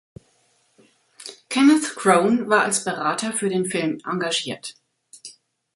Kenneth 1.47 1.95
Crone 1.95 2.49
war 2.49 2.63
als 2.63 2.83
Berater 2.83 3.33
für 3.33 3.49
den 3.49 3.67
Film 3.67 3.99
engagiert. 4.03 4.73